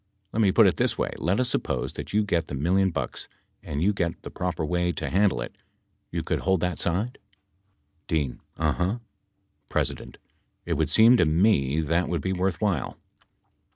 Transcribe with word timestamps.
Let 0.33 0.41
me 0.41 0.51
put 0.51 0.65
it 0.65 0.77
this 0.77 0.97
way: 0.97 1.13
let 1.19 1.39
us 1.39 1.47
suppose 1.47 1.93
that 1.93 2.11
you 2.11 2.23
get 2.23 2.47
the 2.47 2.55
million 2.55 2.89
bucks, 2.89 3.27
and 3.61 3.83
you 3.83 3.93
get 3.93 4.23
the 4.23 4.31
proper 4.31 4.65
way 4.65 4.91
to 4.91 5.11
handle 5.11 5.41
it. 5.41 5.55
You 6.09 6.23
could 6.23 6.39
hold 6.39 6.59
that 6.61 6.79
side? 6.79 7.19
D. 8.07 8.33
Uh, 8.57 8.71
huh. 8.71 8.97
P. 9.69 9.95
It 10.65 10.73
would 10.73 10.89
seem 10.89 11.17
to 11.17 11.25
me 11.27 11.81
that 11.81 12.09
would 12.09 12.21
be 12.21 12.33
worthwhile, 12.33 12.93
[p. 12.93 13.21
206] 13.21 13.27
P. 13.27 13.59